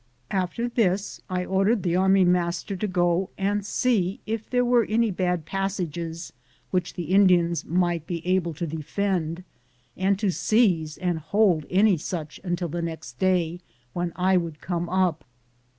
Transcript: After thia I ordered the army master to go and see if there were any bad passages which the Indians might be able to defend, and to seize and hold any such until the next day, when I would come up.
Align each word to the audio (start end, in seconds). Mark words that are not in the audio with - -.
After 0.31 0.67
thia 0.67 0.97
I 1.29 1.45
ordered 1.45 1.83
the 1.83 1.95
army 1.95 2.25
master 2.25 2.75
to 2.75 2.87
go 2.87 3.29
and 3.37 3.63
see 3.63 4.19
if 4.25 4.49
there 4.49 4.65
were 4.65 4.85
any 4.85 5.11
bad 5.11 5.45
passages 5.45 6.33
which 6.71 6.95
the 6.95 7.11
Indians 7.13 7.65
might 7.65 8.07
be 8.07 8.25
able 8.25 8.55
to 8.55 8.65
defend, 8.65 9.43
and 9.95 10.17
to 10.17 10.31
seize 10.31 10.97
and 10.97 11.19
hold 11.19 11.67
any 11.69 11.97
such 11.97 12.39
until 12.43 12.67
the 12.67 12.81
next 12.81 13.19
day, 13.19 13.59
when 13.93 14.11
I 14.15 14.37
would 14.37 14.59
come 14.59 14.89
up. 14.89 15.23